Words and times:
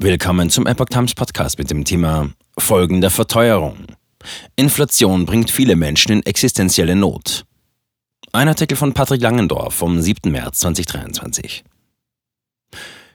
Willkommen 0.00 0.48
zum 0.48 0.68
Epoch 0.68 0.86
Times 0.86 1.12
Podcast 1.16 1.58
mit 1.58 1.72
dem 1.72 1.84
Thema 1.84 2.30
Folgen 2.56 3.00
der 3.00 3.10
Verteuerung. 3.10 3.78
Inflation 4.54 5.26
bringt 5.26 5.50
viele 5.50 5.74
Menschen 5.74 6.12
in 6.12 6.22
existenzielle 6.24 6.94
Not. 6.94 7.44
Ein 8.30 8.46
Artikel 8.46 8.76
von 8.76 8.92
Patrick 8.92 9.20
Langendorf 9.20 9.74
vom 9.74 10.00
7. 10.00 10.30
März 10.30 10.60
2023. 10.60 11.64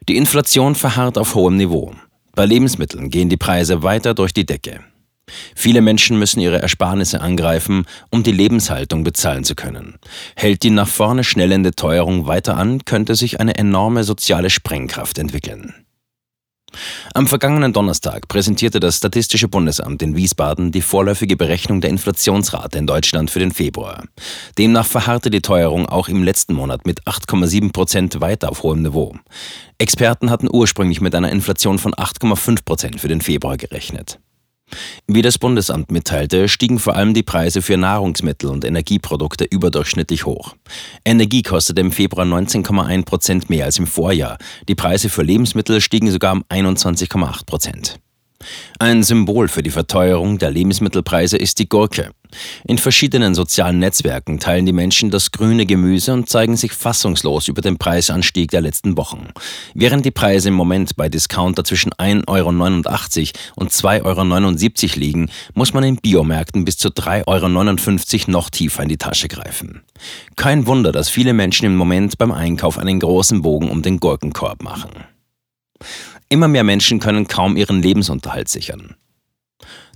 Die 0.09 0.17
Inflation 0.17 0.75
verharrt 0.75 1.17
auf 1.17 1.35
hohem 1.35 1.55
Niveau. 1.55 1.93
Bei 2.35 2.45
Lebensmitteln 2.45 3.09
gehen 3.09 3.29
die 3.29 3.37
Preise 3.37 3.81
weiter 3.81 4.13
durch 4.13 4.33
die 4.33 4.45
Decke. 4.45 4.81
Viele 5.55 5.79
Menschen 5.79 6.19
müssen 6.19 6.41
ihre 6.41 6.61
Ersparnisse 6.61 7.21
angreifen, 7.21 7.85
um 8.09 8.23
die 8.23 8.33
Lebenshaltung 8.33 9.05
bezahlen 9.05 9.45
zu 9.45 9.55
können. 9.55 9.99
Hält 10.35 10.63
die 10.63 10.69
nach 10.69 10.89
vorne 10.89 11.23
schnellende 11.23 11.71
Teuerung 11.71 12.27
weiter 12.27 12.57
an, 12.57 12.83
könnte 12.83 13.15
sich 13.15 13.39
eine 13.39 13.55
enorme 13.55 14.03
soziale 14.03 14.49
Sprengkraft 14.49 15.17
entwickeln. 15.17 15.82
Am 17.13 17.27
vergangenen 17.27 17.73
Donnerstag 17.73 18.27
präsentierte 18.27 18.79
das 18.79 18.97
Statistische 18.97 19.47
Bundesamt 19.47 20.01
in 20.01 20.15
Wiesbaden 20.15 20.71
die 20.71 20.81
vorläufige 20.81 21.35
Berechnung 21.35 21.81
der 21.81 21.89
Inflationsrate 21.89 22.77
in 22.77 22.87
Deutschland 22.87 23.31
für 23.31 23.39
den 23.39 23.51
Februar. 23.51 24.03
Demnach 24.57 24.85
verharrte 24.85 25.29
die 25.29 25.41
Teuerung 25.41 25.87
auch 25.87 26.07
im 26.07 26.23
letzten 26.23 26.53
Monat 26.53 26.85
mit 26.85 27.03
8,7 27.03 27.71
Prozent 27.71 28.21
weiter 28.21 28.49
auf 28.49 28.63
hohem 28.63 28.81
Niveau. 28.81 29.15
Experten 29.77 30.29
hatten 30.29 30.49
ursprünglich 30.51 31.01
mit 31.01 31.15
einer 31.15 31.31
Inflation 31.31 31.79
von 31.79 31.93
8,5 31.93 32.63
Prozent 32.63 33.01
für 33.01 33.07
den 33.07 33.21
Februar 33.21 33.57
gerechnet. 33.57 34.19
Wie 35.07 35.21
das 35.21 35.37
Bundesamt 35.37 35.91
mitteilte, 35.91 36.49
stiegen 36.49 36.79
vor 36.79 36.95
allem 36.95 37.13
die 37.13 37.23
Preise 37.23 37.61
für 37.61 37.77
Nahrungsmittel 37.77 38.49
und 38.49 38.65
Energieprodukte 38.65 39.45
überdurchschnittlich 39.45 40.25
hoch. 40.25 40.55
Energie 41.05 41.43
kostete 41.43 41.81
im 41.81 41.91
Februar 41.91 42.25
19,1 42.25 43.05
Prozent 43.05 43.49
mehr 43.49 43.65
als 43.65 43.79
im 43.79 43.87
Vorjahr. 43.87 44.37
Die 44.67 44.75
Preise 44.75 45.09
für 45.09 45.23
Lebensmittel 45.23 45.81
stiegen 45.81 46.11
sogar 46.11 46.33
um 46.33 46.43
21,8 46.49 47.45
Prozent. 47.45 47.99
Ein 48.79 49.03
Symbol 49.03 49.47
für 49.47 49.63
die 49.63 49.69
Verteuerung 49.69 50.37
der 50.37 50.51
Lebensmittelpreise 50.51 51.37
ist 51.37 51.59
die 51.59 51.69
Gurke. 51.69 52.11
In 52.65 52.77
verschiedenen 52.77 53.35
sozialen 53.35 53.79
Netzwerken 53.79 54.39
teilen 54.39 54.65
die 54.65 54.73
Menschen 54.73 55.11
das 55.11 55.31
grüne 55.31 55.65
Gemüse 55.65 56.13
und 56.13 56.29
zeigen 56.29 56.55
sich 56.57 56.73
fassungslos 56.73 57.47
über 57.47 57.61
den 57.61 57.77
Preisanstieg 57.77 58.51
der 58.51 58.61
letzten 58.61 58.97
Wochen. 58.97 59.27
Während 59.73 60.05
die 60.05 60.11
Preise 60.11 60.49
im 60.49 60.55
Moment 60.55 60.95
bei 60.95 61.09
Discounter 61.09 61.63
zwischen 61.63 61.91
1,89 61.93 62.27
Euro 62.27 62.49
und 63.55 63.71
2,79 63.71 64.83
Euro 64.83 64.99
liegen, 64.99 65.29
muss 65.53 65.73
man 65.73 65.83
in 65.83 65.97
Biomärkten 65.97 66.65
bis 66.65 66.77
zu 66.77 66.89
3,59 66.89 68.21
Euro 68.21 68.31
noch 68.31 68.49
tiefer 68.49 68.83
in 68.83 68.89
die 68.89 68.97
Tasche 68.97 69.27
greifen. 69.27 69.81
Kein 70.35 70.65
Wunder, 70.67 70.91
dass 70.91 71.09
viele 71.09 71.33
Menschen 71.33 71.65
im 71.65 71.75
Moment 71.75 72.17
beim 72.17 72.31
Einkauf 72.31 72.77
einen 72.77 72.99
großen 72.99 73.41
Bogen 73.41 73.69
um 73.69 73.81
den 73.81 73.99
Gurkenkorb 73.99 74.63
machen. 74.63 74.91
Immer 76.33 76.47
mehr 76.47 76.63
Menschen 76.63 76.99
können 76.99 77.27
kaum 77.27 77.55
ihren 77.55 77.83
Lebensunterhalt 77.83 78.49
sichern. 78.49 78.95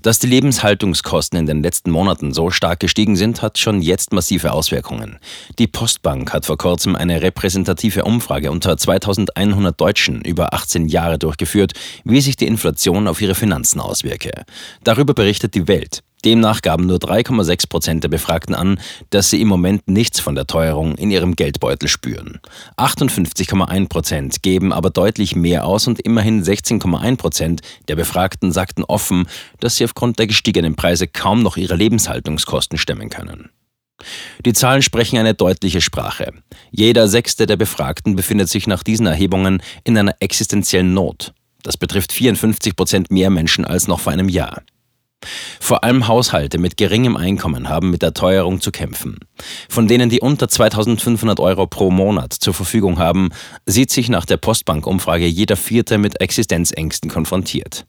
Dass 0.03 0.19
die 0.19 0.27
Lebenshaltungskosten 0.27 1.39
in 1.39 1.47
den 1.47 1.63
letzten 1.63 1.89
Monaten 1.89 2.31
so 2.31 2.52
stark 2.52 2.80
gestiegen 2.80 3.16
sind, 3.16 3.41
hat 3.41 3.57
schon 3.57 3.81
jetzt 3.81 4.13
massive 4.13 4.52
Auswirkungen. 4.52 5.17
Die 5.58 5.65
Postbank 5.65 6.31
hat 6.31 6.45
vor 6.45 6.59
kurzem 6.59 6.95
eine 6.95 7.23
repräsentative 7.23 8.03
Umfrage 8.03 8.52
unter 8.52 8.77
2100 8.77 9.81
Deutschen 9.81 10.21
über 10.21 10.53
18 10.53 10.88
Jahre 10.88 11.17
durchgeführt, 11.17 11.73
wie 12.03 12.21
sich 12.21 12.35
die 12.35 12.45
Inflation 12.45 13.08
auf 13.08 13.19
ihre 13.19 13.33
Finanzen 13.33 13.80
auswirke. 13.80 14.45
Darüber 14.83 15.15
berichtet 15.15 15.55
die 15.55 15.67
Welt. 15.67 16.03
Demnach 16.26 16.62
gaben 16.62 16.88
nur 16.88 16.98
3,6 16.98 17.70
Prozent 17.70 18.04
der 18.04 18.10
Befragten 18.10 18.56
an, 18.56 18.80
dass 19.12 19.30
sie 19.30 19.40
im 19.40 19.48
Moment 19.48 19.88
nichts 19.88 20.20
von 20.20 20.36
der 20.36 20.48
Teuerung 20.48 20.96
in 20.96 21.12
ihrem 21.12 21.36
Geldbeutel 21.36 21.88
spüren. 21.88 22.40
58,1 22.78 23.88
Prozent 23.88 24.42
geben 24.42 24.73
aber 24.73 24.90
deutlich 24.90 25.36
mehr 25.36 25.66
aus 25.66 25.88
und 25.88 26.00
immerhin 26.00 26.44
16,1 26.44 27.18
Prozent 27.18 27.62
der 27.88 27.95
Befragten 27.95 28.52
sagten 28.52 28.84
offen, 28.84 29.28
dass 29.60 29.76
sie 29.76 29.86
aufgrund 29.86 30.18
der 30.18 30.28
gestiegenen 30.28 30.76
Preise 30.76 31.08
kaum 31.08 31.44
noch 31.44 31.56
ihre 31.56 31.76
Lebenshaltungskosten 31.76 32.78
stemmen 32.78 33.10
können. 33.10 33.50
Die 34.45 34.54
Zahlen 34.54 34.82
sprechen 34.82 35.17
eine 35.17 35.33
deutliche 35.33 35.82
Sprache. 35.82 36.32
Jeder 36.72 37.08
Sechste 37.08 37.45
der 37.45 37.58
Befragten 37.58 38.16
befindet 38.16 38.50
sich 38.50 38.67
nach 38.67 38.83
diesen 38.83 39.06
Erhebungen 39.06 39.61
in 39.83 39.98
einer 39.98 40.16
existenziellen 40.20 40.94
Not. 40.94 41.33
Das 41.64 41.77
betrifft 41.77 42.11
54 42.11 42.76
Prozent 42.76 43.11
mehr 43.11 43.30
Menschen 43.30 43.66
als 43.66 43.88
noch 43.88 44.00
vor 44.00 44.14
einem 44.14 44.30
Jahr. 44.30 44.61
Vor 45.60 45.83
allem 45.83 46.08
Haushalte 46.08 46.58
mit 46.58 46.77
geringem 46.77 47.17
Einkommen 47.17 47.70
haben 47.70 47.89
mit 47.89 48.02
der 48.02 48.14
Teuerung 48.14 48.61
zu 48.61 48.71
kämpfen. 48.71 49.17
Von 49.70 49.88
denen, 49.88 50.10
die 50.10 50.21
unter 50.21 50.48
2500 50.48 51.39
Euro 51.39 51.67
pro 51.67 51.92
Monat 51.92 52.33
zur 52.33 52.54
Verfügung 52.54 52.99
haben, 52.99 53.30
sieht 53.65 53.92
sich 53.92 54.10
nach 54.10 54.26
der 54.26 54.38
Postbank-Umfrage 54.38 55.26
jeder 55.26 55.55
Vierte 55.55 55.98
mit 55.98 56.21
Existenzängsten 56.21 57.10
konfrontiert. 57.10 57.86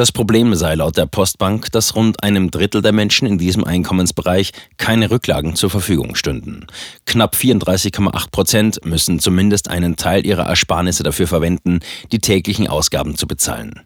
Das 0.00 0.12
Problem 0.12 0.54
sei 0.54 0.76
laut 0.76 0.96
der 0.96 1.04
Postbank, 1.04 1.70
dass 1.72 1.94
rund 1.94 2.22
einem 2.22 2.50
Drittel 2.50 2.80
der 2.80 2.92
Menschen 2.92 3.28
in 3.28 3.36
diesem 3.36 3.64
Einkommensbereich 3.64 4.52
keine 4.78 5.10
Rücklagen 5.10 5.56
zur 5.56 5.68
Verfügung 5.68 6.14
stünden. 6.14 6.66
Knapp 7.04 7.34
34,8 7.34 8.30
Prozent 8.30 8.86
müssen 8.86 9.18
zumindest 9.18 9.68
einen 9.68 9.96
Teil 9.96 10.24
ihrer 10.24 10.44
Ersparnisse 10.44 11.02
dafür 11.02 11.26
verwenden, 11.26 11.80
die 12.12 12.18
täglichen 12.18 12.66
Ausgaben 12.66 13.14
zu 13.14 13.26
bezahlen. 13.26 13.80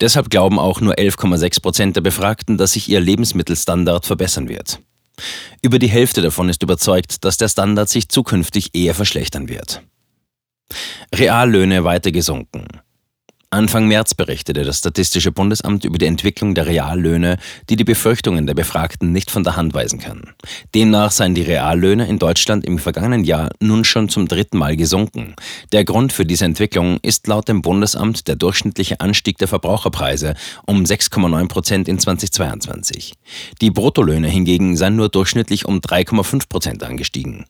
Deshalb 0.00 0.28
glauben 0.28 0.58
auch 0.58 0.80
nur 0.80 0.94
11,6 0.94 1.62
Prozent 1.62 1.94
der 1.94 2.00
Befragten, 2.00 2.58
dass 2.58 2.72
sich 2.72 2.88
ihr 2.88 2.98
Lebensmittelstandard 2.98 4.06
verbessern 4.06 4.48
wird. 4.48 4.80
Über 5.62 5.78
die 5.78 5.86
Hälfte 5.86 6.20
davon 6.20 6.48
ist 6.48 6.64
überzeugt, 6.64 7.24
dass 7.24 7.36
der 7.36 7.48
Standard 7.48 7.88
sich 7.88 8.08
zukünftig 8.08 8.70
eher 8.72 8.96
verschlechtern 8.96 9.48
wird. 9.48 9.82
Reallöhne 11.14 11.84
weiter 11.84 12.10
gesunken. 12.10 12.66
Anfang 13.52 13.88
März 13.88 14.14
berichtete 14.14 14.62
das 14.62 14.78
Statistische 14.78 15.32
Bundesamt 15.32 15.84
über 15.84 15.98
die 15.98 16.06
Entwicklung 16.06 16.54
der 16.54 16.66
Reallöhne, 16.66 17.36
die 17.68 17.74
die 17.74 17.82
Befürchtungen 17.82 18.46
der 18.46 18.54
Befragten 18.54 19.10
nicht 19.10 19.28
von 19.28 19.42
der 19.42 19.56
Hand 19.56 19.74
weisen 19.74 19.98
kann. 19.98 20.22
Demnach 20.72 21.10
seien 21.10 21.34
die 21.34 21.42
Reallöhne 21.42 22.06
in 22.06 22.20
Deutschland 22.20 22.64
im 22.64 22.78
vergangenen 22.78 23.24
Jahr 23.24 23.50
nun 23.58 23.82
schon 23.82 24.08
zum 24.08 24.28
dritten 24.28 24.56
Mal 24.56 24.76
gesunken. 24.76 25.34
Der 25.72 25.84
Grund 25.84 26.12
für 26.12 26.24
diese 26.24 26.44
Entwicklung 26.44 27.00
ist 27.02 27.26
laut 27.26 27.48
dem 27.48 27.60
Bundesamt 27.60 28.28
der 28.28 28.36
durchschnittliche 28.36 29.00
Anstieg 29.00 29.36
der 29.38 29.48
Verbraucherpreise 29.48 30.34
um 30.66 30.84
6,9 30.84 31.48
Prozent 31.48 31.88
in 31.88 31.98
2022. 31.98 33.14
Die 33.60 33.72
Bruttolöhne 33.72 34.28
hingegen 34.28 34.76
seien 34.76 34.94
nur 34.94 35.08
durchschnittlich 35.08 35.64
um 35.64 35.80
3,5 35.80 36.48
Prozent 36.48 36.84
angestiegen. 36.84 37.46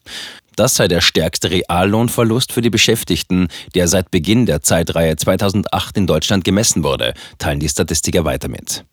Das 0.60 0.76
sei 0.76 0.88
der 0.88 1.00
stärkste 1.00 1.50
Reallohnverlust 1.50 2.52
für 2.52 2.60
die 2.60 2.68
Beschäftigten, 2.68 3.48
der 3.74 3.88
seit 3.88 4.10
Beginn 4.10 4.44
der 4.44 4.60
Zeitreihe 4.60 5.16
2008 5.16 5.96
in 5.96 6.06
Deutschland 6.06 6.44
gemessen 6.44 6.84
wurde, 6.84 7.14
teilen 7.38 7.60
die 7.60 7.68
Statistiker 7.70 8.26
weiter 8.26 8.50
mit. 8.50 8.84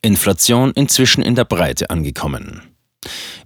Inflation 0.00 0.72
inzwischen 0.72 1.22
in 1.22 1.36
der 1.36 1.44
Breite 1.44 1.88
angekommen. 1.88 2.62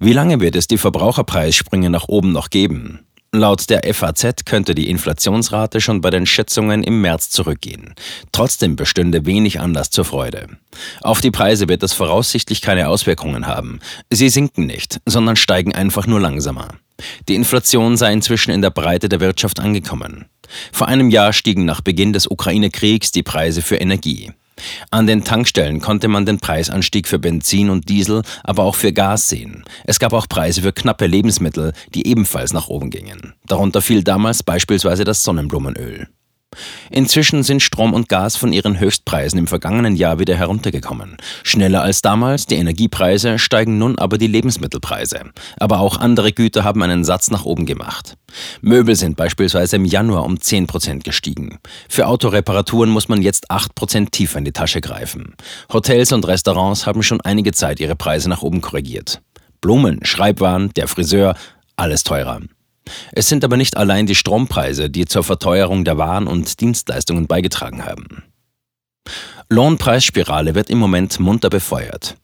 Wie 0.00 0.14
lange 0.14 0.40
wird 0.40 0.56
es 0.56 0.66
die 0.66 0.78
Verbraucherpreissprünge 0.78 1.90
nach 1.90 2.08
oben 2.08 2.32
noch 2.32 2.48
geben? 2.48 3.05
Laut 3.32 3.68
der 3.68 3.82
FAZ 3.92 4.44
könnte 4.44 4.74
die 4.74 4.88
Inflationsrate 4.88 5.80
schon 5.80 6.00
bei 6.00 6.10
den 6.10 6.26
Schätzungen 6.26 6.82
im 6.82 7.00
März 7.00 7.30
zurückgehen. 7.30 7.94
Trotzdem 8.32 8.76
bestünde 8.76 9.26
wenig 9.26 9.60
Anlass 9.60 9.90
zur 9.90 10.04
Freude. 10.04 10.48
Auf 11.02 11.20
die 11.20 11.30
Preise 11.30 11.68
wird 11.68 11.82
das 11.82 11.92
voraussichtlich 11.92 12.62
keine 12.62 12.88
Auswirkungen 12.88 13.46
haben. 13.46 13.80
Sie 14.10 14.28
sinken 14.28 14.66
nicht, 14.66 15.00
sondern 15.04 15.36
steigen 15.36 15.74
einfach 15.74 16.06
nur 16.06 16.20
langsamer. 16.20 16.68
Die 17.28 17.34
Inflation 17.34 17.96
sei 17.96 18.12
inzwischen 18.12 18.52
in 18.52 18.62
der 18.62 18.70
Breite 18.70 19.08
der 19.08 19.20
Wirtschaft 19.20 19.60
angekommen. 19.60 20.26
Vor 20.72 20.88
einem 20.88 21.10
Jahr 21.10 21.32
stiegen 21.32 21.64
nach 21.64 21.80
Beginn 21.80 22.12
des 22.12 22.30
Ukraine-Kriegs 22.30 23.12
die 23.12 23.22
Preise 23.22 23.60
für 23.60 23.76
Energie. 23.76 24.32
An 24.90 25.06
den 25.06 25.24
Tankstellen 25.24 25.80
konnte 25.80 26.08
man 26.08 26.26
den 26.26 26.38
Preisanstieg 26.38 27.08
für 27.08 27.18
Benzin 27.18 27.70
und 27.70 27.88
Diesel, 27.88 28.22
aber 28.44 28.64
auch 28.64 28.74
für 28.74 28.92
Gas 28.92 29.28
sehen. 29.28 29.64
Es 29.84 29.98
gab 29.98 30.12
auch 30.12 30.28
Preise 30.28 30.62
für 30.62 30.72
knappe 30.72 31.06
Lebensmittel, 31.06 31.72
die 31.94 32.06
ebenfalls 32.06 32.52
nach 32.52 32.68
oben 32.68 32.90
gingen. 32.90 33.34
Darunter 33.46 33.82
fiel 33.82 34.02
damals 34.02 34.42
beispielsweise 34.42 35.04
das 35.04 35.22
Sonnenblumenöl. 35.22 36.08
Inzwischen 36.90 37.42
sind 37.42 37.62
Strom 37.62 37.94
und 37.94 38.08
Gas 38.08 38.36
von 38.36 38.52
ihren 38.52 38.78
Höchstpreisen 38.78 39.38
im 39.38 39.46
vergangenen 39.46 39.96
Jahr 39.96 40.18
wieder 40.18 40.36
heruntergekommen. 40.36 41.16
Schneller 41.42 41.82
als 41.82 42.02
damals, 42.02 42.46
die 42.46 42.56
Energiepreise, 42.56 43.38
steigen 43.38 43.78
nun 43.78 43.98
aber 43.98 44.18
die 44.18 44.26
Lebensmittelpreise. 44.26 45.20
Aber 45.58 45.80
auch 45.80 45.98
andere 45.98 46.32
Güter 46.32 46.64
haben 46.64 46.82
einen 46.82 47.04
Satz 47.04 47.30
nach 47.30 47.44
oben 47.44 47.66
gemacht. 47.66 48.16
Möbel 48.60 48.96
sind 48.96 49.16
beispielsweise 49.16 49.76
im 49.76 49.84
Januar 49.84 50.24
um 50.24 50.36
10% 50.36 51.02
gestiegen. 51.02 51.58
Für 51.88 52.06
Autoreparaturen 52.06 52.90
muss 52.90 53.08
man 53.08 53.22
jetzt 53.22 53.50
8% 53.50 54.10
tiefer 54.10 54.38
in 54.38 54.44
die 54.44 54.52
Tasche 54.52 54.80
greifen. 54.80 55.34
Hotels 55.72 56.12
und 56.12 56.26
Restaurants 56.26 56.86
haben 56.86 57.02
schon 57.02 57.20
einige 57.20 57.52
Zeit 57.52 57.80
ihre 57.80 57.96
Preise 57.96 58.28
nach 58.28 58.42
oben 58.42 58.60
korrigiert. 58.60 59.20
Blumen, 59.60 60.04
Schreibwaren, 60.04 60.70
der 60.76 60.88
Friseur, 60.88 61.34
alles 61.76 62.04
teurer. 62.04 62.40
Es 63.12 63.28
sind 63.28 63.44
aber 63.44 63.56
nicht 63.56 63.76
allein 63.76 64.06
die 64.06 64.14
Strompreise, 64.14 64.90
die 64.90 65.06
zur 65.06 65.24
Verteuerung 65.24 65.84
der 65.84 65.98
Waren 65.98 66.26
und 66.26 66.60
Dienstleistungen 66.60 67.26
beigetragen 67.26 67.84
haben. 67.84 68.24
Lohnpreisspirale 69.48 70.54
wird 70.54 70.70
im 70.70 70.78
Moment 70.78 71.20
munter 71.20 71.50
befeuert. 71.50 72.16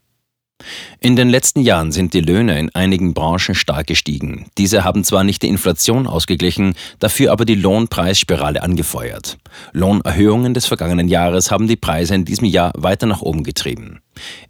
In 1.00 1.17
den 1.17 1.29
letzten 1.29 1.61
Jahren 1.61 1.93
sind 1.93 2.14
die 2.14 2.20
Löhne 2.20 2.59
in 2.59 2.75
einigen 2.75 3.14
Branchen 3.14 3.55
stark 3.55 3.88
gestiegen. 3.88 4.47
Diese 4.59 4.85
haben 4.85 5.05
zwar 5.05 5.25
nicht 5.25 5.43
die 5.43 5.49
Inflation 5.49 6.06
ausgeglichen, 6.06 6.75
dafür 7.00 7.32
aber 7.32 7.44
die 7.44 7.56
Lohnpreisspirale 7.56 8.62
angefeuert. 8.62 9.38
Lohnerhöhungen 9.73 10.55
des 10.55 10.67
vergangenen 10.67 11.09
Jahres 11.09 11.50
haben 11.50 11.67
die 11.67 11.76
Preise 11.76 12.14
in 12.14 12.25
diesem 12.25 12.47
Jahr 12.47 12.73
weiter 12.76 13.06
nach 13.06 13.23
oben 13.23 13.43
getrieben. 13.43 14.00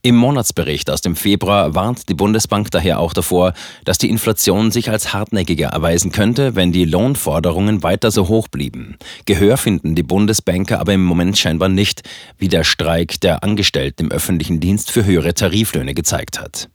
Im 0.02 0.16
Monatsbericht 0.16 0.90
aus 0.90 1.00
dem 1.00 1.16
Februar 1.16 1.74
warnt 1.74 2.08
die 2.08 2.14
Bundesbank 2.14 2.70
daher 2.70 2.98
auch 2.98 3.12
davor, 3.12 3.52
dass 3.84 3.98
die 3.98 4.10
Inflation 4.10 4.70
sich 4.70 4.90
als 4.90 5.12
hartnäckiger 5.12 5.68
erweisen 5.68 6.12
könnte, 6.12 6.54
wenn 6.56 6.72
die 6.72 6.84
Lohnforderungen 6.84 7.82
weiter 7.82 8.10
so 8.10 8.28
hoch 8.28 8.48
blieben. 8.48 8.96
Gehör 9.24 9.56
finden 9.56 9.94
die 9.94 10.02
Bundesbanker 10.02 10.80
aber 10.80 10.92
im 10.94 11.04
Moment 11.04 11.38
scheinbar 11.38 11.68
nicht, 11.68 12.02
wie 12.38 12.48
der 12.48 12.64
Streik 12.64 13.20
der 13.20 13.44
Angestellten 13.44 14.04
im 14.04 14.12
öffentlichen 14.12 14.60
Dienst 14.60 14.90
für 14.90 15.04
höhere 15.04 15.34
Tariflöhne 15.34 15.94
gezeigt 15.94 16.40
hat. 16.40 16.68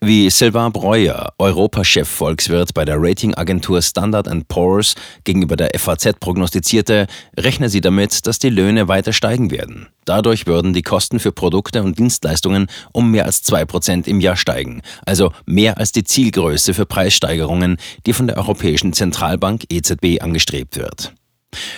Wie 0.00 0.28
Sylvain 0.28 0.72
Breuer, 0.72 1.32
Europachef 1.38 2.08
Volkswirt 2.08 2.74
bei 2.74 2.84
der 2.84 2.96
Ratingagentur 2.98 3.80
Standard 3.80 4.28
Poor's 4.48 4.94
gegenüber 5.24 5.56
der 5.56 5.70
FAZ 5.78 6.20
prognostizierte, 6.20 7.06
rechne 7.38 7.68
sie 7.68 7.80
damit, 7.80 8.26
dass 8.26 8.38
die 8.38 8.50
Löhne 8.50 8.88
weiter 8.88 9.12
steigen 9.12 9.50
werden. 9.50 9.88
Dadurch 10.04 10.46
würden 10.46 10.74
die 10.74 10.82
Kosten 10.82 11.20
für 11.20 11.32
Produkte 11.32 11.82
und 11.82 11.98
Dienstleistungen 11.98 12.66
um 12.92 13.10
mehr 13.10 13.24
als 13.24 13.42
2% 13.44 14.06
im 14.06 14.20
Jahr 14.20 14.36
steigen, 14.36 14.82
also 15.06 15.32
mehr 15.46 15.78
als 15.78 15.92
die 15.92 16.04
Zielgröße 16.04 16.74
für 16.74 16.86
Preissteigerungen, 16.86 17.78
die 18.06 18.12
von 18.12 18.26
der 18.26 18.36
Europäischen 18.36 18.92
Zentralbank 18.92 19.64
EZB 19.70 20.20
angestrebt 20.20 20.76
wird. 20.76 21.14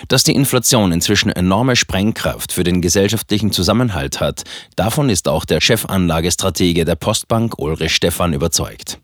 Dass 0.09 0.25
die 0.25 0.35
Inflation 0.35 0.93
inzwischen 0.93 1.31
enorme 1.31 1.77
Sprengkraft 1.77 2.53
für 2.53 2.65
den 2.65 2.81
gesellschaftlichen 2.81 3.53
Zusammenhalt 3.53 4.21
hat, 4.21 4.45
davon 4.77 5.11
ist 5.11 5.29
auch 5.29 5.45
der 5.45 5.61
Chefanlagestratege 5.61 6.85
der 6.85 6.97
Postbank 6.97 7.59
Ulrich 7.59 7.95
Stephan 7.95 8.33
überzeugt. 8.33 8.99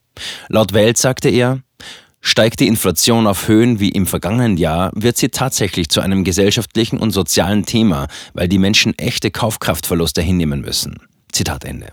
Laut 0.49 0.73
Welt 0.73 0.99
sagte 0.99 1.29
er, 1.29 1.61
Steigt 2.25 2.61
die 2.61 2.69
Inflation 2.69 3.27
auf 3.27 3.49
Höhen 3.49 3.81
wie 3.81 3.89
im 3.89 4.07
vergangenen 4.07 4.57
Jahr, 4.57 4.93
wird 4.95 5.17
sie 5.17 5.31
tatsächlich 5.31 5.89
zu 5.89 6.01
einem 6.01 6.23
gesellschaftlichen 6.23 6.99
und 7.01 7.11
sozialen 7.11 7.67
Thema, 7.67 8.07
weil 8.33 8.47
die 8.47 8.59
Menschen 8.59 8.97
echte 8.97 9.33
Kaufkraftverluste 9.33 10.23
hinnehmen 10.23 10.61
müssen. 10.61 10.99
Zitat 11.33 11.65
Ende. 11.65 11.89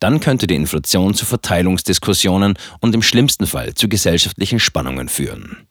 Dann 0.00 0.20
könnte 0.20 0.46
die 0.46 0.54
Inflation 0.54 1.12
zu 1.12 1.26
Verteilungsdiskussionen 1.26 2.54
und 2.80 2.94
im 2.94 3.02
schlimmsten 3.02 3.46
Fall 3.46 3.74
zu 3.74 3.90
gesellschaftlichen 3.90 4.58
Spannungen 4.58 5.10
führen. 5.10 5.67